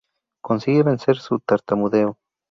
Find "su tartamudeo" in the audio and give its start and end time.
1.17-2.17